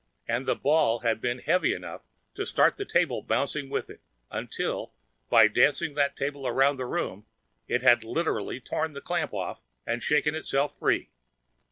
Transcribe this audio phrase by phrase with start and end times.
[0.27, 2.01] And the ball had been heavy enough
[2.33, 4.95] to start the table bouncing with it until,
[5.29, 7.27] by dancing that table around the room,
[7.67, 11.11] it had literally torn the clamp off and shaken itself free.